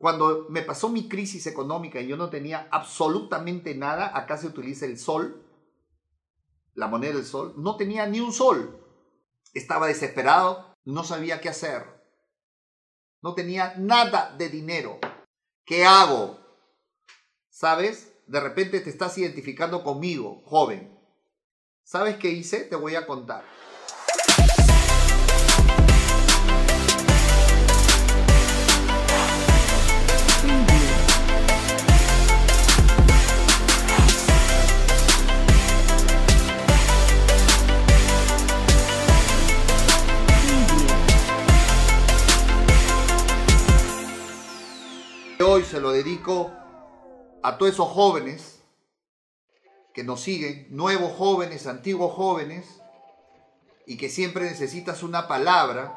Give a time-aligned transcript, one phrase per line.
[0.00, 4.86] Cuando me pasó mi crisis económica y yo no tenía absolutamente nada, acá se utiliza
[4.86, 5.44] el sol,
[6.72, 8.82] la moneda del sol, no tenía ni un sol.
[9.52, 11.84] Estaba desesperado, no sabía qué hacer.
[13.20, 14.98] No tenía nada de dinero.
[15.66, 16.40] ¿Qué hago?
[17.50, 18.10] ¿Sabes?
[18.26, 20.98] De repente te estás identificando conmigo, joven.
[21.84, 22.60] ¿Sabes qué hice?
[22.60, 23.44] Te voy a contar.
[45.70, 46.50] Se lo dedico
[47.44, 48.60] a todos esos jóvenes
[49.94, 52.66] que nos siguen, nuevos jóvenes, antiguos jóvenes,
[53.86, 55.96] y que siempre necesitas una palabra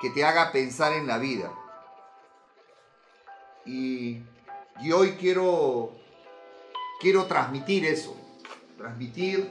[0.00, 1.52] que te haga pensar en la vida.
[3.64, 4.22] Y,
[4.80, 5.92] y hoy quiero,
[7.00, 8.16] quiero transmitir eso,
[8.76, 9.48] transmitir,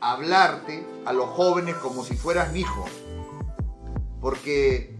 [0.00, 2.84] hablarte a los jóvenes como si fueras mi hijo.
[4.20, 4.96] Porque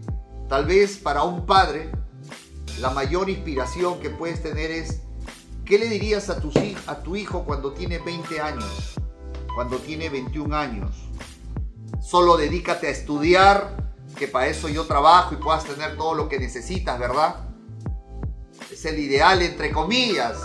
[0.49, 2.02] tal vez para un padre
[2.79, 5.01] la mayor inspiración que puedes tener es,
[5.65, 8.95] ¿qué le dirías a tu, hijo cuando tiene 20 años?
[9.55, 10.95] Cuando tiene 21 años.
[12.01, 16.39] Solo dedícate a estudiar, que para eso yo trabajo y puedas tener todo lo que
[16.39, 17.47] necesitas, ¿verdad?
[18.71, 20.37] Es el ideal, entre comillas,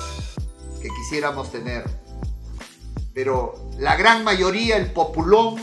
[0.80, 1.84] que quisiéramos tener.
[3.14, 5.56] Pero la gran mayoría, el populón,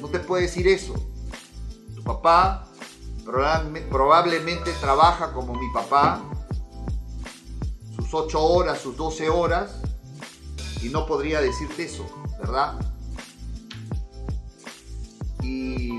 [0.00, 0.94] no te puede decir eso.
[1.94, 2.67] Tu papá
[3.90, 6.22] probablemente trabaja como mi papá,
[7.96, 9.82] sus 8 horas, sus 12 horas,
[10.82, 12.06] y no podría decirte eso,
[12.38, 12.78] ¿verdad?
[15.42, 15.90] Y,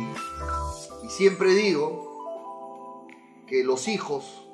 [1.10, 3.08] siempre digo
[3.48, 4.48] que los hijos,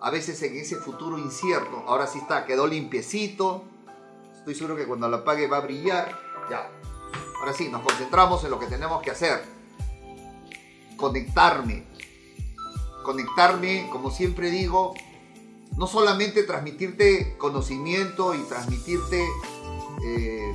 [0.00, 3.62] a veces en ese futuro incierto, ahora sí está, quedó limpiecito,
[4.36, 6.18] estoy seguro que cuando lo apague va a brillar,
[6.50, 6.70] ya.
[7.40, 9.57] Ahora sí, nos concentramos en lo que tenemos que hacer
[10.98, 11.84] conectarme.
[13.02, 14.92] Conectarme, como siempre digo,
[15.78, 19.26] no solamente transmitirte conocimiento y transmitirte
[20.04, 20.52] eh,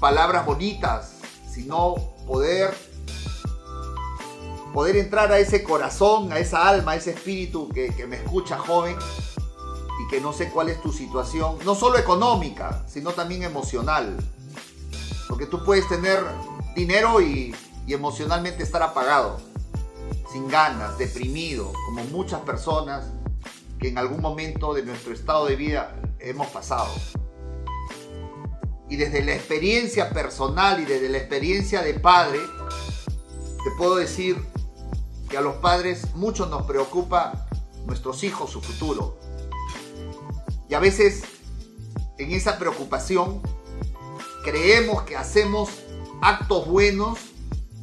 [0.00, 1.16] palabras bonitas,
[1.52, 2.74] sino poder,
[4.72, 8.96] poder entrar a ese corazón, a esa alma, a ese espíritu que, me escucha joven
[8.96, 14.16] y que no sé cuál es tu situación, no solo económica, sino también emocional.
[15.28, 16.24] Porque tú puedes tener
[16.74, 17.54] dinero y
[17.86, 19.51] emocionalmente estar apagado
[20.32, 23.04] sin ganas, deprimido, como muchas personas
[23.78, 26.88] que en algún momento de nuestro estado de vida hemos pasado.
[28.88, 32.40] Y desde la experiencia personal y desde la experiencia de padre,
[33.62, 34.36] te puedo decir
[35.28, 37.46] que a los padres mucho nos preocupa
[37.86, 39.18] nuestros hijos, su futuro.
[40.68, 41.24] Y a veces
[42.18, 43.42] en esa preocupación
[44.44, 45.70] creemos que hacemos
[46.22, 47.18] actos buenos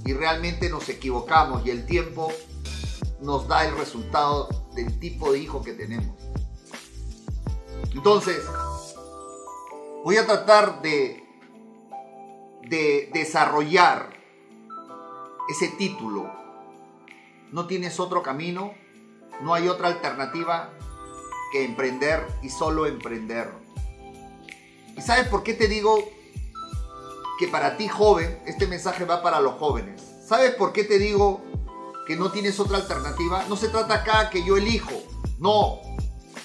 [0.05, 2.31] y realmente nos equivocamos y el tiempo
[3.21, 6.15] nos da el resultado del tipo de hijo que tenemos.
[7.93, 8.43] Entonces,
[10.03, 11.23] voy a tratar de,
[12.69, 14.13] de desarrollar
[15.49, 16.31] ese título.
[17.51, 18.73] No tienes otro camino,
[19.41, 20.71] no hay otra alternativa
[21.51, 23.51] que emprender y solo emprender.
[24.95, 25.97] ¿Y sabes por qué te digo
[27.39, 30.01] que para ti joven, este mensaje va para los jóvenes.
[30.27, 31.41] ¿Sabes por qué te digo
[32.05, 33.45] que no tienes otra alternativa?
[33.47, 34.91] No se trata acá que yo elijo.
[35.39, 35.79] No,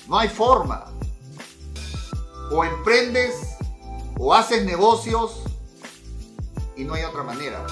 [0.08, 0.84] no hay forma.
[2.52, 3.56] O emprendes
[4.20, 5.42] o haces negocios
[6.76, 7.66] y no hay otra manera.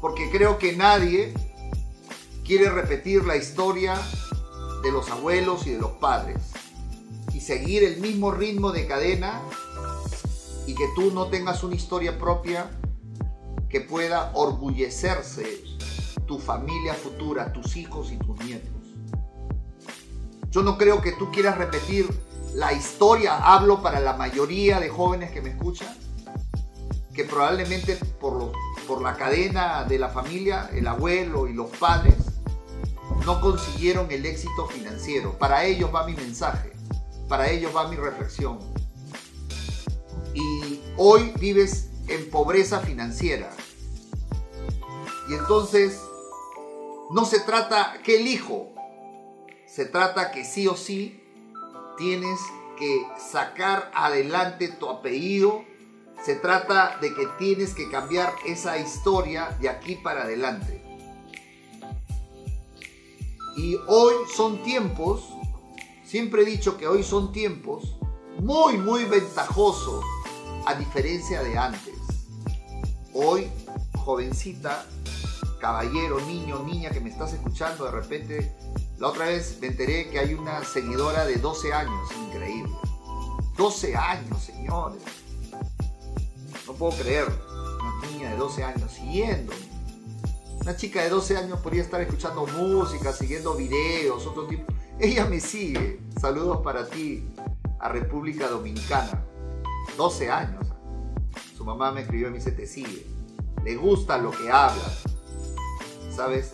[0.00, 1.34] Porque creo que nadie
[2.42, 4.00] quiere repetir la historia
[4.82, 6.38] de los abuelos y de los padres
[7.34, 9.42] y seguir el mismo ritmo de cadena
[10.68, 12.70] y que tú no tengas una historia propia
[13.70, 15.64] que pueda orgullecerse
[16.26, 18.70] tu familia futura, tus hijos y tus nietos.
[20.50, 22.06] Yo no creo que tú quieras repetir
[22.52, 25.88] la historia, hablo para la mayoría de jóvenes que me escuchan,
[27.14, 28.52] que probablemente por,
[28.86, 32.16] por la cadena de la familia, el abuelo y los padres,
[33.24, 35.38] no consiguieron el éxito financiero.
[35.38, 36.72] Para ellos va mi mensaje,
[37.26, 38.58] para ellos va mi reflexión
[40.98, 43.48] hoy vives en pobreza financiera.
[45.28, 46.02] Y entonces
[47.10, 48.74] no se trata que elijo,
[49.66, 51.22] se trata que sí o sí
[51.96, 52.38] tienes
[52.76, 55.64] que sacar adelante tu apellido,
[56.24, 60.82] se trata de que tienes que cambiar esa historia de aquí para adelante.
[63.56, 65.28] Y hoy son tiempos,
[66.04, 67.96] siempre he dicho que hoy son tiempos
[68.40, 70.04] muy, muy ventajosos
[70.66, 71.94] a diferencia de antes.
[73.14, 73.48] Hoy,
[73.96, 74.84] jovencita,
[75.60, 78.54] caballero, niño, niña que me estás escuchando, de repente,
[78.98, 82.72] la otra vez me enteré que hay una seguidora de 12 años, increíble.
[83.56, 85.02] 12 años, señores.
[86.66, 87.26] No puedo creer,
[87.80, 89.52] una niña de 12 años siguiendo
[90.68, 94.70] una chica de 12 años podría estar escuchando música, siguiendo videos, otro tipo.
[94.98, 95.98] Ella me sigue.
[96.20, 97.26] Saludos para ti
[97.80, 99.24] a República Dominicana.
[99.98, 100.64] 12 años.
[101.56, 103.04] Su mamá me escribió y me dice, te sigue.
[103.64, 105.02] Le gusta lo que hablas.
[106.14, 106.52] ¿Sabes?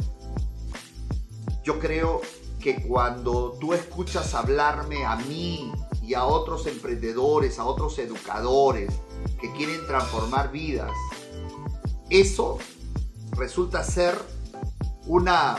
[1.62, 2.22] Yo creo
[2.58, 5.70] que cuando tú escuchas hablarme a mí
[6.02, 8.90] y a otros emprendedores, a otros educadores
[9.38, 10.90] que quieren transformar vidas,
[12.08, 12.58] eso
[13.36, 14.16] resulta ser
[15.06, 15.56] una,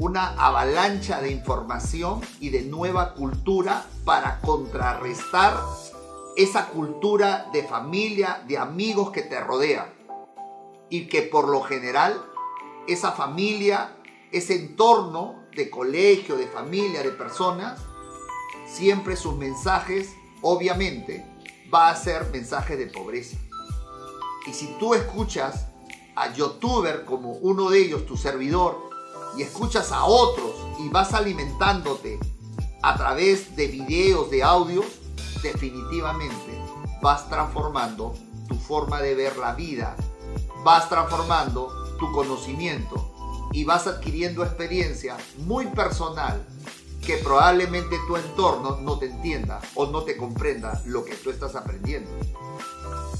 [0.00, 5.56] una avalancha de información y de nueva cultura para contrarrestar
[6.36, 9.92] esa cultura de familia, de amigos que te rodea.
[10.90, 12.24] Y que por lo general
[12.86, 13.96] esa familia,
[14.32, 17.80] ese entorno de colegio, de familia, de personas,
[18.66, 20.10] siempre sus mensajes,
[20.42, 21.24] obviamente,
[21.72, 23.36] va a ser mensajes de pobreza.
[24.46, 25.66] Y si tú escuchas
[26.16, 28.90] a youtuber como uno de ellos, tu servidor,
[29.36, 32.18] y escuchas a otros y vas alimentándote
[32.82, 34.86] a través de videos, de audios,
[35.44, 36.58] definitivamente
[37.00, 38.14] vas transformando
[38.48, 39.94] tu forma de ver la vida,
[40.64, 46.44] vas transformando tu conocimiento y vas adquiriendo experiencia muy personal
[47.06, 51.54] que probablemente tu entorno no te entienda o no te comprenda lo que tú estás
[51.54, 52.10] aprendiendo.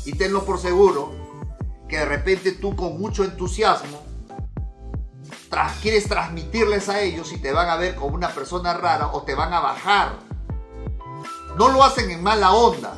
[0.04, 1.12] Y tenlo por seguro
[1.88, 4.04] que de repente tú con mucho entusiasmo
[5.84, 9.34] quieres transmitirles a ellos y te van a ver como una persona rara o te
[9.34, 10.18] van a bajar.
[11.56, 12.96] No lo hacen en mala onda,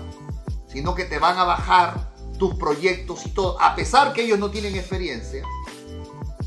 [0.67, 4.51] sino que te van a bajar tus proyectos y todo, a pesar que ellos no
[4.51, 5.43] tienen experiencia,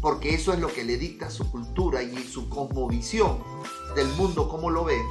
[0.01, 3.43] porque eso es lo que le dicta su cultura y su cosmovisión
[3.95, 5.03] del mundo como lo ven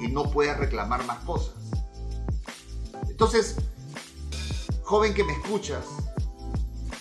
[0.00, 1.54] y no puede reclamar más cosas.
[3.08, 3.56] Entonces,
[4.82, 5.84] joven que me escuchas,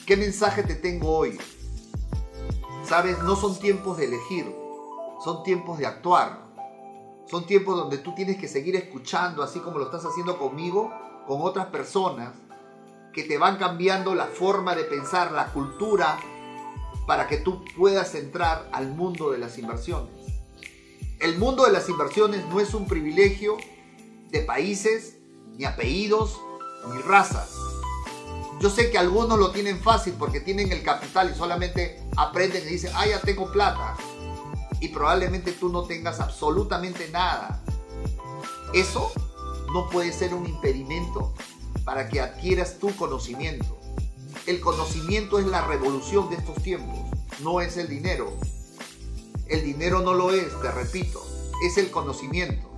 [0.08, 1.38] ¿Qué mensaje te tengo hoy?
[2.86, 4.56] Sabes, no son tiempos de elegir,
[5.22, 6.47] son tiempos de actuar.
[7.30, 10.94] Son tiempos donde tú tienes que seguir escuchando, así como lo estás haciendo conmigo,
[11.28, 12.34] con otras personas,
[13.14, 16.18] que te van cambiando la forma de pensar, la cultura,
[17.06, 20.14] para que tú puedas entrar al mundo de las inversiones.
[21.20, 23.58] El mundo de las inversiones no es un privilegio
[24.30, 25.18] de países,
[25.58, 26.40] ni apellidos,
[26.94, 27.56] ni razas.
[28.60, 32.72] Yo sé que algunos lo tienen fácil porque tienen el capital y solamente aprenden y
[32.72, 33.98] dicen, ah, ya tengo plata.
[34.80, 37.64] Y probablemente tú no tengas absolutamente nada.
[38.74, 39.12] Eso
[39.74, 41.34] no puede ser un impedimento
[41.84, 43.78] para que adquieras tu conocimiento.
[44.46, 46.98] El conocimiento es la revolución de estos tiempos,
[47.42, 48.32] no es el dinero.
[49.48, 51.26] El dinero no lo es, te repito,
[51.66, 52.70] es el conocimiento.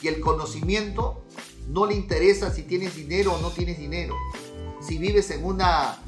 [0.00, 1.24] Y el conocimiento
[1.68, 4.16] no le interesa si tienes dinero o no tienes dinero
[4.82, 5.98] si vives en, una,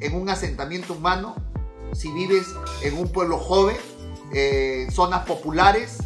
[0.00, 1.36] en un asentamiento humano,
[1.92, 2.48] si vives
[2.82, 3.76] en un pueblo joven,
[4.32, 5.98] eh, zonas populares,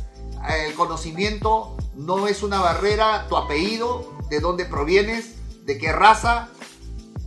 [0.66, 5.34] el conocimiento no es una barrera, tu apellido, de dónde provienes,
[5.64, 6.48] de qué raza,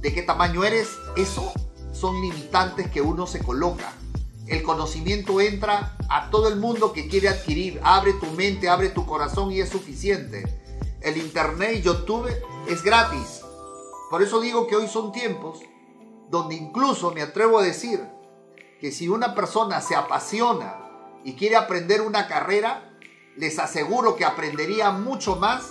[0.01, 1.51] de qué tamaño eres, eso
[1.93, 3.93] son limitantes que uno se coloca.
[4.47, 7.79] El conocimiento entra a todo el mundo que quiere adquirir.
[7.83, 10.43] Abre tu mente, abre tu corazón y es suficiente.
[10.99, 12.29] El internet, YouTube
[12.67, 13.41] es gratis.
[14.09, 15.59] Por eso digo que hoy son tiempos
[16.29, 18.01] donde incluso me atrevo a decir
[18.81, 20.75] que si una persona se apasiona
[21.23, 22.91] y quiere aprender una carrera,
[23.37, 25.69] les aseguro que aprendería mucho más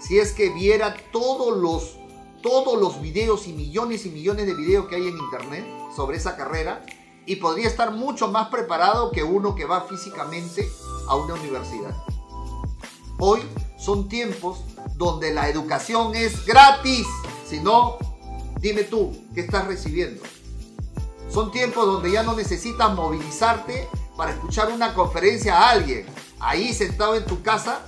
[0.00, 1.98] si es que viera todos los,
[2.40, 6.36] todos los videos y millones y millones de videos que hay en internet sobre esa
[6.36, 6.86] carrera
[7.26, 10.70] y podría estar mucho más preparado que uno que va físicamente
[11.08, 11.96] a una universidad.
[13.18, 13.40] Hoy
[13.76, 14.60] son tiempos
[14.94, 17.06] donde la educación es gratis.
[17.44, 17.98] Si no,
[18.60, 20.22] dime tú, ¿qué estás recibiendo?
[21.30, 26.06] Son tiempos donde ya no necesitas movilizarte para escuchar una conferencia a alguien.
[26.40, 27.80] Ahí sentado en tu casa,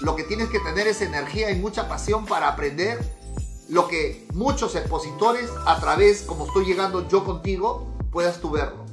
[0.00, 2.98] lo que tienes que tener es energía y mucha pasión para aprender
[3.68, 8.86] lo que muchos expositores a través, como estoy llegando yo contigo, puedas tú verlo.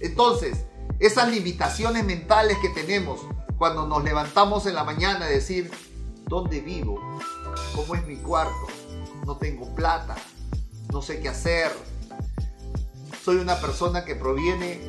[0.00, 0.64] Entonces,
[0.98, 3.20] esas limitaciones mentales que tenemos
[3.56, 5.70] cuando nos levantamos en la mañana a decir,
[6.26, 7.00] ¿dónde vivo?
[7.74, 8.66] ¿Cómo es mi cuarto?
[9.28, 10.16] no tengo plata,
[10.90, 11.70] no sé qué hacer.
[13.28, 14.80] Soy una persona que proviene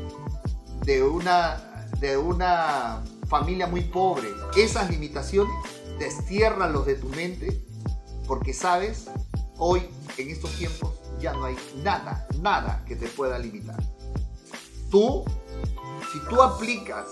[0.85, 4.29] de una, de una familia muy pobre.
[4.55, 5.53] Esas limitaciones
[6.69, 7.61] los de tu mente
[8.25, 9.07] porque sabes,
[9.57, 13.83] hoy, en estos tiempos, ya no hay nada, nada que te pueda limitar.
[14.89, 15.25] Tú,
[16.13, 17.07] si tú aplicas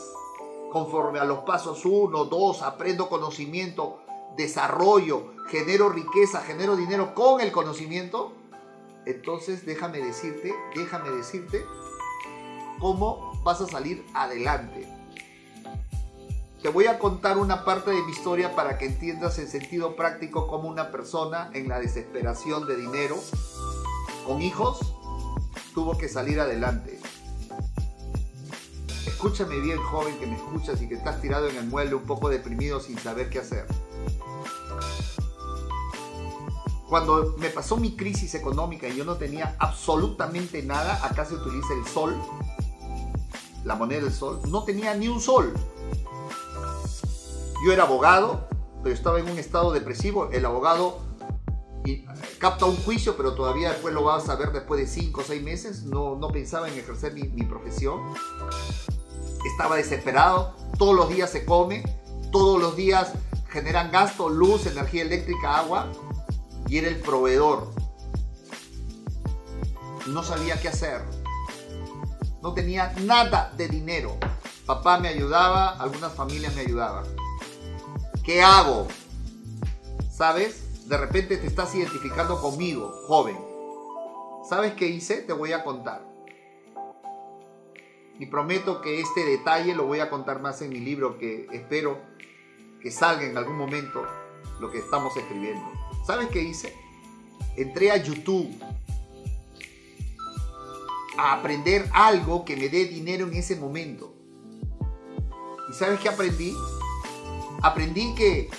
[0.72, 4.00] conforme a los pasos 1, 2, aprendo conocimiento,
[4.38, 8.32] desarrollo, genero riqueza, genero dinero con el conocimiento,
[9.08, 11.66] entonces déjame decirte, déjame decirte
[12.80, 14.88] cómo vas a salir adelante.
[16.62, 20.48] Te voy a contar una parte de mi historia para que entiendas en sentido práctico
[20.48, 23.16] cómo una persona en la desesperación de dinero,
[24.26, 24.80] con hijos,
[25.74, 27.00] tuvo que salir adelante.
[29.06, 32.28] Escúchame bien, joven, que me escuchas y que estás tirado en el mueble un poco
[32.28, 33.66] deprimido sin saber qué hacer.
[36.90, 41.74] Cuando me pasó mi crisis económica y yo no tenía absolutamente nada, acá se utiliza
[41.74, 42.16] el sol,
[43.66, 45.54] la moneda del sol, no tenía ni un sol.
[47.66, 48.48] Yo era abogado,
[48.84, 50.30] pero estaba en un estado depresivo.
[50.32, 51.00] El abogado
[51.86, 52.06] eh,
[52.40, 55.44] capta un juicio, pero todavía después lo vas a ver después de 5 o 6
[55.44, 55.84] meses.
[55.84, 58.00] No, no pensaba en ejercer mi, mi profesión.
[59.46, 60.56] Estaba desesperado.
[60.78, 61.84] Todos los días se come.
[62.32, 63.12] Todos los días
[63.50, 65.92] generan gasto, luz, energía eléctrica, agua.
[66.68, 67.72] Y era el proveedor.
[70.08, 71.02] No sabía qué hacer.
[72.42, 74.18] No tenía nada de dinero.
[74.66, 77.06] Papá me ayudaba, algunas familias me ayudaban.
[78.24, 78.88] ¿Qué hago?
[80.12, 80.88] ¿Sabes?
[80.90, 83.38] De repente te estás identificando conmigo, joven.
[84.48, 85.18] ¿Sabes qué hice?
[85.18, 86.02] Te voy a contar.
[88.20, 92.00] Y prometo que este detalle lo voy a contar más en mi libro que espero
[92.82, 94.04] que salga en algún momento
[94.60, 95.77] lo que estamos escribiendo.
[96.08, 96.74] ¿Sabes qué hice?
[97.58, 98.50] Entré a YouTube
[101.18, 104.14] a aprender algo que me dé dinero en ese momento.
[105.70, 106.56] ¿Y sabes qué aprendí?
[107.62, 108.50] aprendí que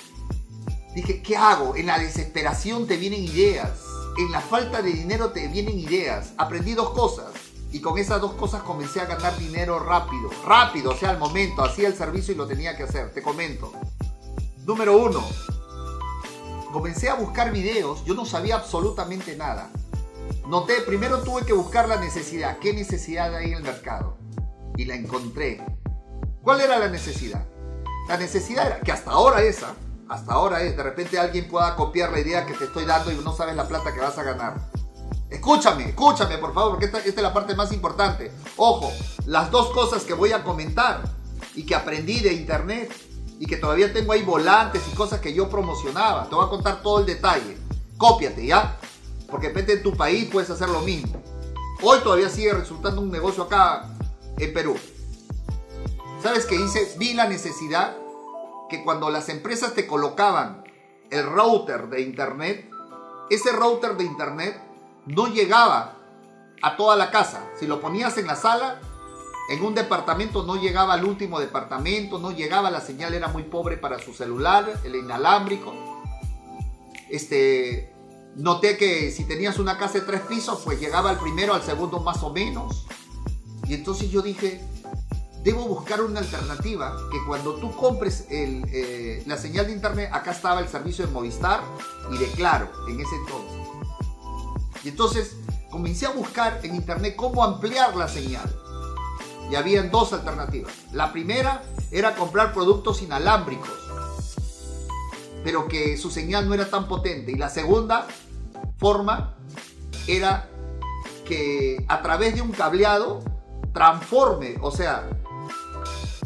[0.93, 1.75] dije, ¿qué hago?
[1.75, 3.79] En la desesperación te vienen ideas.
[4.19, 6.33] En la falta de dinero te vienen ideas.
[6.37, 7.31] Aprendí dos cosas.
[7.71, 10.29] Y con esas dos cosas comencé a ganar dinero rápido.
[10.45, 11.63] Rápido, o sea, al momento.
[11.63, 13.11] Hacía el servicio y lo tenía que hacer.
[13.11, 13.71] Te comento.
[14.67, 15.25] Número uno.
[16.71, 18.05] Comencé a buscar videos.
[18.05, 19.71] Yo no sabía absolutamente nada.
[20.47, 22.59] Noté, primero tuve que buscar la necesidad.
[22.59, 24.17] ¿Qué necesidad hay en el mercado?
[24.77, 25.65] Y la encontré.
[26.43, 27.45] ¿Cuál era la necesidad?
[28.07, 29.75] La necesidad era, que hasta ahora esa,
[30.07, 33.15] hasta ahora es, de repente alguien pueda copiar la idea que te estoy dando y
[33.15, 34.55] no sabes la plata que vas a ganar.
[35.29, 38.31] Escúchame, escúchame por favor, porque esta, esta es la parte más importante.
[38.57, 38.91] Ojo,
[39.25, 41.03] las dos cosas que voy a comentar
[41.53, 42.91] y que aprendí de internet
[43.39, 46.27] y que todavía tengo ahí volantes y cosas que yo promocionaba.
[46.27, 47.57] Te voy a contar todo el detalle.
[47.97, 48.77] Cópiate, ¿ya?
[49.29, 51.23] Porque de repente en tu país puedes hacer lo mismo.
[51.81, 53.89] Hoy todavía sigue resultando un negocio acá
[54.37, 54.75] en Perú.
[56.21, 56.95] ¿Sabes qué hice?
[56.97, 57.95] Vi la necesidad
[58.69, 60.65] que cuando las empresas te colocaban
[61.09, 62.69] el router de internet,
[63.29, 64.61] ese router de internet
[65.05, 65.95] no llegaba
[66.61, 67.49] a toda la casa.
[67.57, 68.81] Si lo ponías en la sala,
[69.49, 73.77] en un departamento no llegaba al último departamento, no llegaba, la señal era muy pobre
[73.77, 75.73] para su celular, el inalámbrico.
[77.09, 77.91] Este,
[78.35, 81.99] noté que si tenías una casa de tres pisos, pues llegaba al primero, al segundo
[81.99, 82.85] más o menos.
[83.67, 84.61] Y entonces yo dije,
[85.43, 90.59] debo buscar una alternativa que cuando tú compres eh, la señal de internet, acá estaba
[90.59, 91.61] el servicio de Movistar
[92.11, 93.67] y de Claro en ese entonces.
[94.83, 95.37] Y entonces
[95.71, 98.47] comencé a buscar en internet cómo ampliar la señal.
[99.49, 100.73] Y habían dos alternativas.
[100.91, 103.69] La primera era comprar productos inalámbricos,
[105.43, 107.31] pero que su señal no era tan potente.
[107.31, 108.07] Y la segunda
[108.77, 109.35] forma
[110.07, 110.49] era
[111.25, 113.23] que a través de un cableado
[113.73, 115.09] transforme, o sea,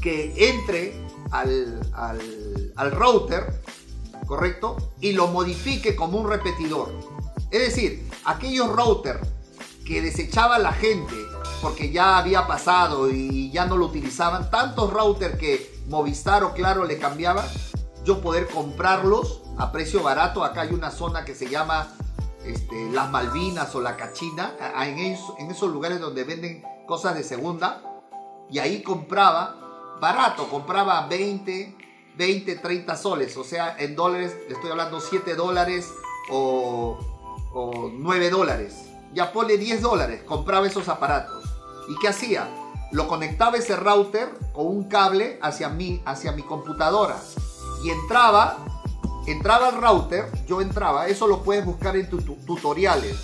[0.02, 0.94] que entre
[1.32, 1.82] al,
[2.76, 3.62] al, router,
[4.28, 4.78] ¿correcto?
[5.02, 6.94] Y lo modifique como un repetidor.
[7.52, 9.28] Es decir, aquellos routers
[9.86, 11.16] que desechaba la gente
[11.64, 16.84] porque ya había pasado y ya no lo utilizaban, tantos routers que Movistar o Claro
[16.84, 17.46] le cambiaban,
[18.04, 20.44] yo poder comprarlos a precio barato.
[20.44, 21.88] Acá hay una zona que se llama
[22.46, 27.82] este, Las Malvinas o La Cachina, en en esos lugares donde venden cosas de segunda,
[28.52, 31.78] y ahí compraba barato, compraba 20,
[32.18, 35.94] 20, 30 soles, o sea, en dólares le estoy hablando 7 dólares
[36.30, 37.00] o,
[37.94, 38.90] 9 dólares.
[39.14, 41.43] Ya pone 10 dólares, compraba esos aparatos.
[41.88, 42.50] ¿Y qué hacía?
[42.92, 47.18] Lo conectaba ese router con un cable hacia mí, hacia mi computadora.
[47.84, 48.60] Y entraba,
[49.28, 53.18] entraba al router, yo entraba, eso lo puedes buscar en tus tutoriales.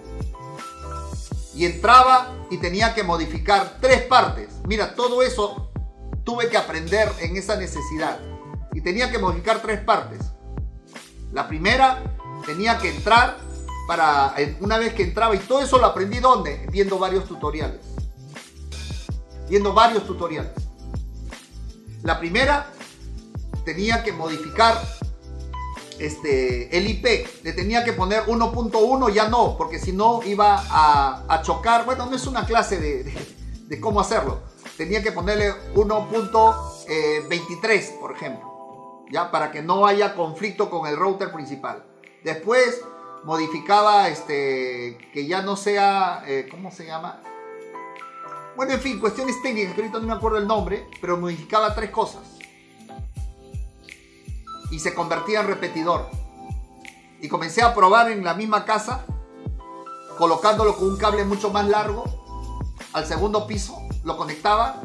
[1.58, 4.50] Y entraba y tenía que modificar tres partes.
[4.68, 5.72] Mira, todo eso
[6.24, 8.20] tuve que aprender en esa necesidad.
[8.74, 10.20] Y tenía que modificar tres partes.
[11.34, 12.04] La primera,
[12.46, 13.38] tenía que entrar
[13.88, 16.68] para, una vez que entraba, y todo eso lo aprendí ¿dónde?
[16.72, 17.82] Viendo varios tutoriales.
[19.50, 20.52] Viendo varios tutoriales.
[22.04, 22.68] La primera,
[23.66, 24.80] tenía que modificar
[26.00, 27.06] este, el IP.
[27.44, 31.86] Le tenía que poner 1.1, ya no, porque si no iba a, chocar.
[31.86, 34.40] Bueno, no es una clase de, cómo hacerlo.
[34.78, 41.32] Tenía que ponerle 1.23, por ejemplo, ya para que no haya conflicto con el router
[41.32, 41.84] principal.
[42.24, 42.82] Después
[43.24, 47.22] modificaba este que ya no sea, eh, ¿cómo se llama?
[48.56, 51.92] Bueno, en fin, cuestiones técnicas, que ahorita no me acuerdo el nombre, pero modificaba tres
[51.92, 52.37] cosas
[54.72, 56.10] y se convertía en repetidor.
[57.22, 59.06] Y comencé a probar en la misma casa,
[60.18, 62.06] colocándolo con un cable mucho más largo
[62.94, 64.82] al segundo piso, lo conectaba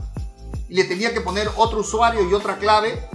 [0.68, 3.08] y le tenía que poner otro usuario y otra clave.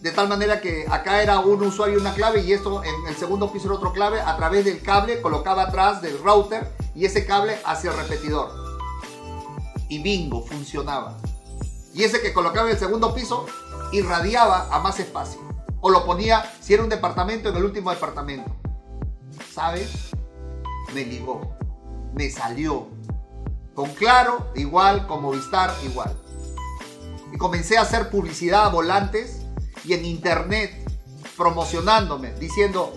[0.00, 3.16] De tal manera que acá era un usuario y una clave y esto en el
[3.16, 4.20] segundo piso era otro clave.
[4.20, 8.50] A través del cable colocaba atrás del router y ese cable hacia el repetidor.
[9.88, 11.18] Y bingo, funcionaba.
[11.92, 13.46] Y ese que colocaba en el segundo piso
[13.92, 15.40] irradiaba a más espacio.
[15.80, 18.54] O lo ponía, si era un departamento, en el último departamento.
[19.52, 20.10] ¿Sabes?
[20.94, 21.56] Me ligó.
[22.14, 22.88] Me salió.
[23.74, 25.06] Con Claro, igual.
[25.06, 26.14] Con Movistar, igual.
[27.32, 29.42] Y comencé a hacer publicidad a volantes
[29.84, 30.74] y en internet,
[31.36, 32.92] promocionándome, diciendo,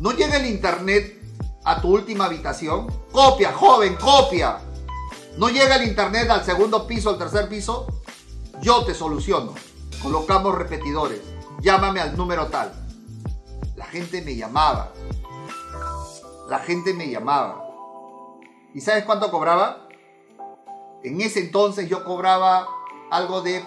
[0.00, 1.22] no llega el internet
[1.64, 2.86] a tu última habitación.
[3.12, 4.58] Copia, joven, copia.
[5.38, 7.86] No llega el internet al segundo piso, al tercer piso.
[8.62, 9.54] Yo te soluciono
[10.06, 11.20] colocamos repetidores,
[11.60, 12.72] llámame al número tal.
[13.74, 14.92] La gente me llamaba.
[16.48, 17.66] La gente me llamaba.
[18.72, 19.88] ¿Y sabes cuánto cobraba?
[21.02, 22.68] En ese entonces yo cobraba
[23.10, 23.64] algo de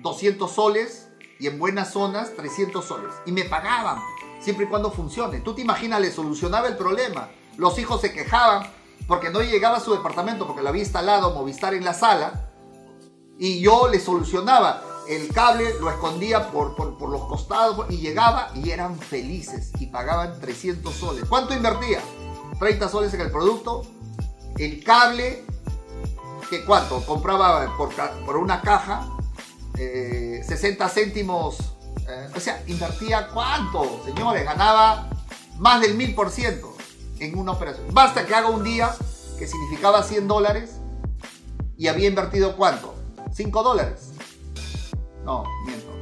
[0.00, 3.12] 200 soles y en buenas zonas 300 soles.
[3.26, 3.98] Y me pagaban,
[4.40, 5.40] siempre y cuando funcione.
[5.40, 7.28] Tú te imaginas, le solucionaba el problema.
[7.58, 8.72] Los hijos se quejaban
[9.06, 12.48] porque no llegaba a su departamento porque lo había instalado Movistar en la sala.
[13.38, 18.70] Y yo le solucionaba el cable lo escondía por, por, los costados y llegaba y
[18.70, 21.24] eran felices y pagaban 300 soles.
[21.28, 22.00] ¿Cuánto invertía?
[22.58, 23.82] 30 soles en el producto.
[24.56, 25.44] El cable,
[26.48, 27.04] ¿qué cuánto?
[27.04, 27.90] Compraba por,
[28.24, 29.08] por una caja
[29.76, 31.58] 60 eh, céntimos.
[32.08, 35.08] Eh, o sea, invertía cuánto, señores, ganaba
[35.58, 36.74] más del 1000%
[37.20, 37.86] en una operación.
[37.92, 38.94] Basta que haga un día
[39.38, 40.70] que significaba 100 dólares
[41.76, 42.94] y había invertido cuánto?
[43.32, 44.13] 5 dólares.
[45.24, 45.92] No, miento.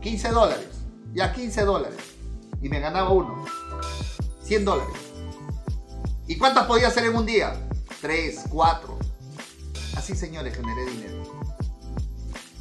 [0.00, 0.68] 15 dólares.
[1.14, 1.98] Ya 15 dólares.
[2.60, 3.44] Y me ganaba uno.
[4.42, 4.94] 100 dólares.
[6.26, 7.54] ¿Y cuántas podía hacer en un día?
[8.00, 8.98] 3, 4.
[9.96, 11.22] Así, señores, generé dinero.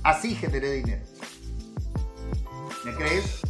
[0.03, 1.03] Así generé dinero.
[2.85, 3.41] ¿Me crees?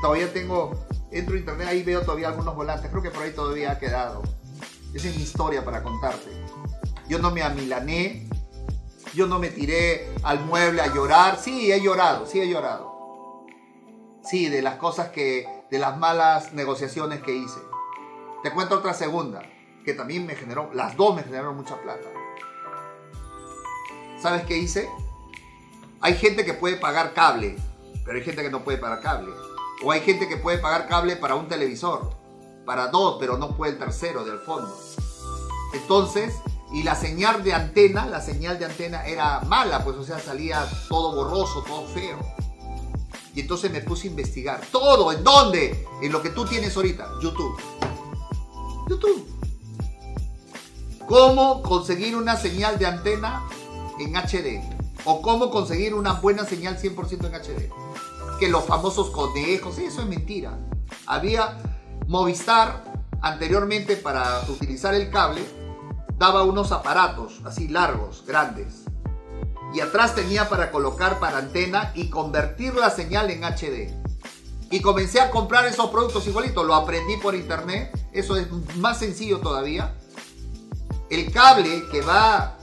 [0.00, 2.90] Todavía tengo, entro a internet, ahí veo todavía algunos volantes.
[2.90, 4.22] Creo que por ahí todavía ha quedado.
[4.94, 6.30] Esa es mi historia para contarte.
[7.08, 8.25] Yo no me amilané,
[9.16, 11.38] yo no me tiré al mueble a llorar.
[11.38, 13.46] Sí, he llorado, sí he llorado.
[14.22, 17.58] Sí, de las cosas que, de las malas negociaciones que hice.
[18.42, 19.42] Te cuento otra segunda,
[19.84, 22.08] que también me generó, las dos me generaron mucha plata.
[24.20, 24.88] ¿Sabes qué hice?
[26.00, 27.56] Hay gente que puede pagar cable,
[28.04, 29.32] pero hay gente que no puede pagar cable.
[29.82, 32.10] O hay gente que puede pagar cable para un televisor,
[32.66, 34.78] para dos, pero no puede el tercero del fondo.
[35.72, 36.34] Entonces,
[36.72, 40.68] y la señal de antena, la señal de antena era mala, pues o sea, salía
[40.88, 42.18] todo borroso, todo feo.
[43.34, 44.60] Y entonces me puse a investigar.
[44.72, 45.86] Todo, ¿en dónde?
[46.02, 47.60] En lo que tú tienes ahorita, YouTube.
[48.88, 49.28] YouTube.
[51.06, 53.46] ¿Cómo conseguir una señal de antena
[54.00, 54.60] en HD?
[55.04, 57.70] O cómo conseguir una buena señal 100% en HD.
[58.40, 60.58] Que los famosos conejos, eso es mentira.
[61.06, 61.58] Había
[62.08, 62.84] Movistar
[63.20, 65.42] anteriormente para utilizar el cable
[66.18, 68.84] daba unos aparatos así largos, grandes.
[69.74, 73.92] Y atrás tenía para colocar para antena y convertir la señal en HD.
[74.70, 76.66] Y comencé a comprar esos productos igualitos.
[76.66, 77.90] Lo aprendí por internet.
[78.12, 79.94] Eso es más sencillo todavía.
[81.10, 82.56] El cable que va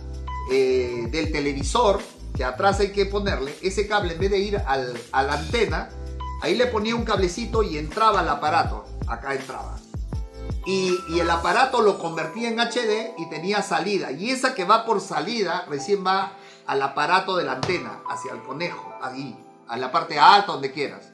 [0.51, 2.01] eh, del televisor,
[2.35, 5.89] que atrás hay que ponerle, ese cable en vez de ir al, a la antena,
[6.41, 8.85] ahí le ponía un cablecito y entraba al aparato.
[9.07, 9.77] Acá entraba.
[10.65, 14.11] Y, el aparato lo convertía en HD y tenía salida.
[14.11, 16.33] Y esa que va por salida recién va
[16.65, 21.11] al aparato de la antena, hacia el conejo, ahí, a la parte alta, donde quieras.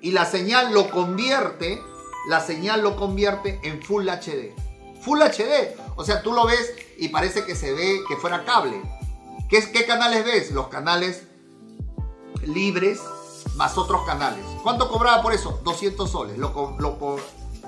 [0.00, 1.82] Y la señal lo convierte,
[2.28, 4.54] la señal lo convierte en Full HD.
[5.00, 5.76] Full HD.
[5.96, 8.80] O sea, tú lo ves y parece que se ve que fuera cable.
[9.48, 10.52] ¿Qué, qué canales ves?
[10.52, 11.24] Los canales
[12.44, 13.00] libres
[13.56, 14.44] más otros canales.
[14.62, 15.60] ¿Cuánto cobraba por eso?
[15.64, 16.38] 200 soles.
[16.38, 17.18] Lo, lo,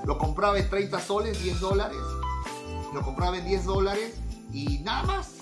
[0.04, 1.98] lo compraba en 30 soles, 10 dólares.
[2.92, 4.20] Lo compraba en 10 dólares
[4.52, 5.34] y nada más.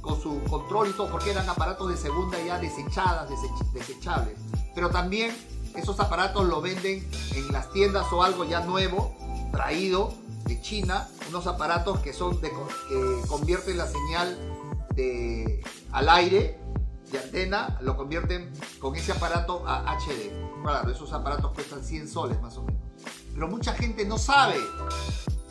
[0.00, 3.30] Con su control y todo, porque eran aparatos de segunda ya desechadas,
[3.72, 4.34] desechables.
[4.74, 5.34] Pero también
[5.74, 9.14] esos aparatos lo venden en las tiendas o algo ya nuevo,
[9.50, 10.12] traído
[10.44, 14.36] de China, unos aparatos que son de, que convierten la señal
[14.94, 16.58] de, al aire
[17.10, 20.30] de antena, lo convierten con ese aparato a HD.
[20.62, 22.83] Claro, esos aparatos cuestan 100 soles más o menos.
[23.34, 24.56] Pero mucha gente no sabe.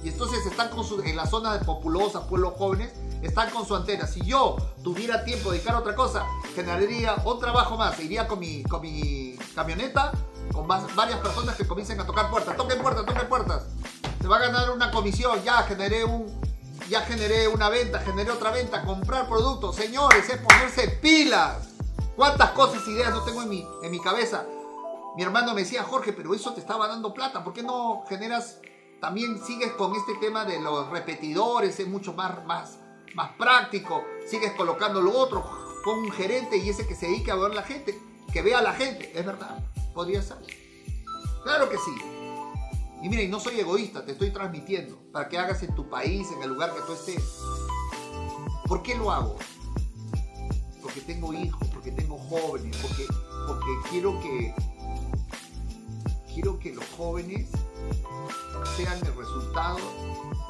[0.03, 2.91] Y entonces están con su, en la zona de populosa, pueblos jóvenes,
[3.21, 4.07] están con su antena.
[4.07, 7.97] Si yo tuviera tiempo de dedicar a otra cosa, generaría un trabajo más.
[7.99, 10.11] Iría con mi, con mi camioneta,
[10.51, 12.57] con varias personas que comiencen a tocar puertas.
[12.57, 13.63] Toquen puertas, toquen puertas.
[14.21, 15.41] Se va a ganar una comisión.
[15.43, 16.27] Ya generé un,
[16.89, 19.75] ya generé una venta, generé otra venta, comprar productos.
[19.75, 21.69] Señores, es ponerse pilas.
[22.15, 24.45] ¿Cuántas cosas, ideas no tengo en mi, en mi cabeza?
[25.15, 27.43] Mi hermano me decía, Jorge, pero eso te estaba dando plata.
[27.43, 28.59] ¿Por qué no generas,
[28.99, 31.79] también sigues con este tema de los repetidores?
[31.79, 32.79] Es mucho más, más,
[33.13, 35.43] más práctico, sigues colocando lo otro,
[35.83, 37.99] pon un gerente y ese que se dedique a ver la gente,
[38.31, 40.37] que vea a la gente, es verdad, podría ser.
[41.43, 41.95] Claro que sí.
[43.03, 46.41] Y mira, no soy egoísta, te estoy transmitiendo para que hagas en tu país, en
[46.41, 47.39] el lugar que tú estés.
[48.65, 49.35] ¿Por qué lo hago?
[50.81, 53.05] Porque tengo hijos, porque tengo jóvenes, porque,
[53.45, 54.55] porque quiero que
[57.03, 57.49] jóvenes
[58.77, 59.77] sean el resultado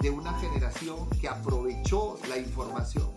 [0.02, 3.10] de una generación que aprovechó la información.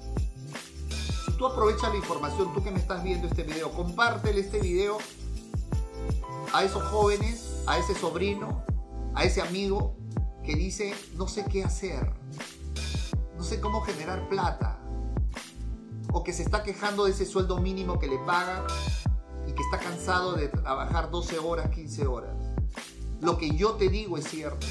[1.27, 4.97] Si tú aprovechas la información, tú que me estás viendo este video, compártele este video
[6.55, 8.65] a esos jóvenes, a ese sobrino,
[9.15, 9.95] a ese amigo
[10.43, 12.11] que dice, no sé qué hacer,
[13.37, 14.79] no sé cómo generar plata,
[16.11, 18.65] o que se está quejando de ese sueldo mínimo que le pagan
[19.47, 22.46] y que está cansado de trabajar 12 horas, 15 horas.
[23.21, 24.67] Lo que yo te digo es cierto.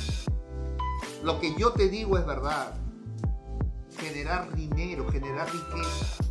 [1.23, 2.75] Lo que yo te digo es verdad.
[3.97, 6.23] Generar dinero, generar riqueza.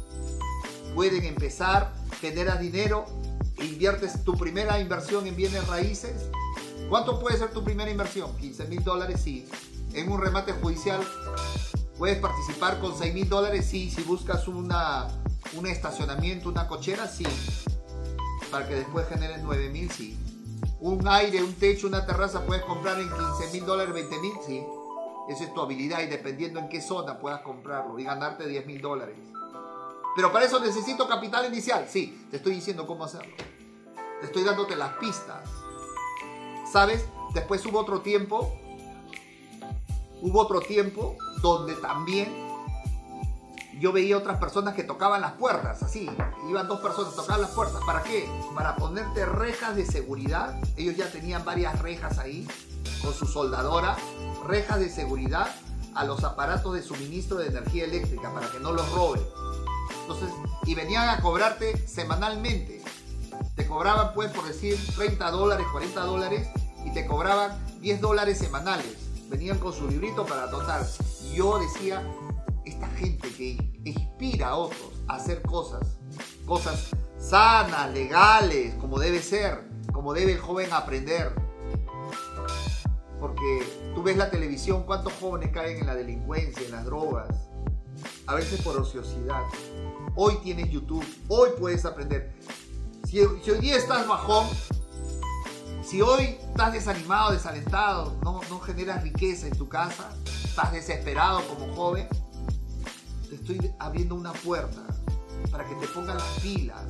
[0.94, 3.04] Pueden empezar, generas dinero,
[3.58, 6.30] inviertes tu primera inversión en bienes raíces.
[6.88, 8.36] ¿Cuánto puede ser tu primera inversión?
[8.36, 9.48] 15 mil dólares, sí.
[9.92, 11.00] En un remate judicial
[11.98, 13.90] puedes participar con 6 mil dólares, sí.
[13.90, 15.08] Si buscas una,
[15.56, 17.26] un estacionamiento, una cochera, sí.
[18.52, 20.16] Para que después generes 9 mil, sí.
[20.84, 24.62] Un aire, un techo, una terraza puedes comprar en 15 mil dólares, 20 mil, sí.
[25.30, 28.82] Esa es tu habilidad y dependiendo en qué zona puedas comprarlo y ganarte 10 mil
[28.82, 29.16] dólares.
[30.14, 31.86] Pero para eso necesito capital inicial.
[31.88, 33.34] Sí, te estoy diciendo cómo hacerlo.
[34.20, 35.48] Te estoy dándote las pistas.
[36.70, 37.06] ¿Sabes?
[37.32, 38.54] Después hubo otro tiempo.
[40.20, 42.28] Hubo otro tiempo donde también
[43.78, 46.10] yo veía otras personas que tocaban las puertas, así.
[46.48, 47.80] Iban dos personas, tocaban las puertas.
[47.84, 48.28] ¿Para qué?
[48.54, 50.58] Para ponerte rejas de seguridad.
[50.76, 52.46] Ellos ya tenían varias rejas ahí
[53.02, 53.96] con su soldadora
[54.46, 55.54] rejas de seguridad
[55.94, 59.22] a los aparatos de suministro de energía eléctrica para que no los roben.
[60.02, 60.28] Entonces,
[60.66, 62.82] y venían a cobrarte semanalmente.
[63.54, 66.48] Te cobraban, pues, por decir, 30 dólares, 40 dólares,
[66.84, 68.96] y te cobraban 10 dólares semanales.
[69.28, 70.84] Venían con su librito para dotar.
[71.24, 72.02] Y yo decía,
[72.64, 75.98] esta gente que inspira a otros a hacer cosas,
[76.46, 81.34] cosas sanas, legales, como debe ser, como debe el joven aprender,
[83.20, 87.28] porque tú ves la televisión, cuántos jóvenes caen en la delincuencia, en las drogas,
[88.26, 89.42] a veces por ociosidad.
[90.16, 92.34] Hoy tienes YouTube, hoy puedes aprender.
[93.08, 94.46] Si, hoy día estás bajón,
[95.82, 100.10] si hoy estás desanimado, desalentado, no, no generas riqueza en tu casa,
[100.44, 102.08] estás desesperado como joven,
[103.34, 104.82] te estoy abriendo una puerta
[105.50, 106.84] para que te pongas las pilas,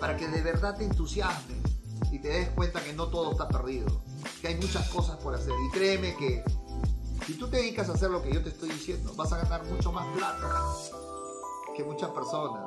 [0.00, 1.58] para que de verdad te entusiasmes
[2.10, 4.02] y te des cuenta que no todo está perdido
[4.40, 5.52] que hay muchas cosas por hacer.
[5.66, 6.42] Y créeme que
[7.26, 9.64] si tú te dedicas a hacer lo que yo te estoy diciendo, vas a ganar
[9.66, 10.72] mucho más plata
[11.76, 12.64] que muchas personas.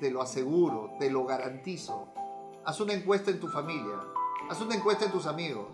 [0.00, 2.08] Te lo aseguro, te lo garantizo.
[2.64, 4.00] Haz una encuesta en tu familia,
[4.48, 5.66] haz una encuesta en tus amigos.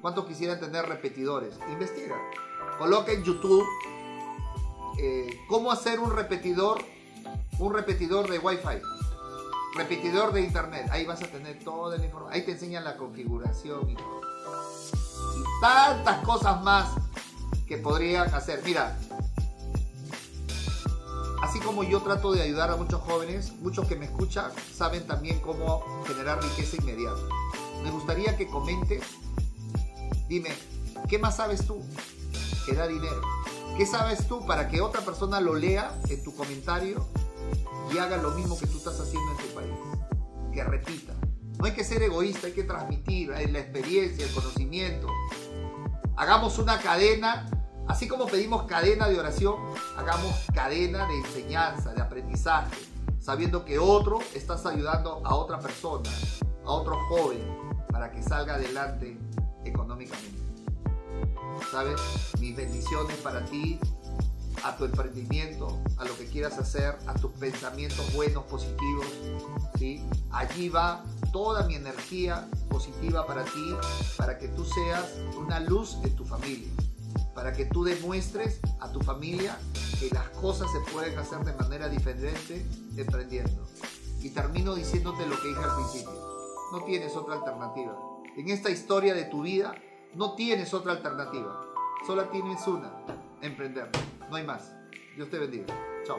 [0.00, 1.58] ¿Cuántos quisieran tener repetidores?
[1.70, 2.16] Investiga.
[2.78, 3.66] Coloca en YouTube
[4.98, 6.78] eh, cómo hacer un repetidor,
[7.58, 8.80] un repetidor de Wi-Fi
[9.76, 10.88] repetidor de internet.
[10.90, 12.34] Ahí vas a tener toda la información.
[12.34, 13.96] Ahí te enseñan la configuración y
[15.60, 16.90] tantas cosas más
[17.66, 18.62] que podrían hacer.
[18.64, 18.98] Mira,
[21.42, 25.40] así como yo trato de ayudar a muchos jóvenes, muchos que me escuchan saben también
[25.40, 27.20] cómo generar riqueza inmediata.
[27.82, 29.04] Me gustaría que comentes,
[30.28, 30.50] dime,
[31.08, 31.82] ¿qué más sabes tú
[32.64, 33.20] que da dinero?
[33.76, 37.06] ¿Qué sabes tú para que otra persona lo lea en tu comentario
[37.92, 39.74] y haga lo mismo que tú estás haciendo en tu país?
[40.50, 41.12] Que repita.
[41.58, 45.08] No hay que ser egoísta, hay que transmitir la experiencia, el conocimiento.
[46.16, 47.50] Hagamos una cadena,
[47.86, 49.56] así como pedimos cadena de oración,
[49.98, 52.78] hagamos cadena de enseñanza, de aprendizaje,
[53.20, 56.08] sabiendo que otro estás ayudando a otra persona,
[56.64, 57.44] a otro joven,
[57.90, 59.18] para que salga adelante
[59.66, 60.45] económicamente.
[61.70, 62.00] ¿Sabes?
[62.40, 63.78] Mis bendiciones para ti,
[64.64, 69.06] a tu emprendimiento, a lo que quieras hacer, a tus pensamientos buenos, positivos,
[69.78, 70.04] ¿sí?
[70.30, 73.74] Allí va toda mi energía positiva para ti,
[74.16, 76.68] para que tú seas una luz en tu familia,
[77.34, 79.58] para que tú demuestres a tu familia
[80.00, 82.64] que las cosas se pueden hacer de manera diferente
[82.96, 83.66] emprendiendo.
[84.20, 86.12] Y termino diciéndote lo que dije al principio,
[86.72, 87.96] no tienes otra alternativa.
[88.36, 89.74] En esta historia de tu vida
[90.14, 91.62] no tienes otra alternativa.
[92.06, 92.92] Solo tienes una,
[93.42, 93.90] emprender.
[94.30, 94.74] No hay más.
[95.16, 95.66] Dios te bendiga.
[96.04, 96.18] Chao.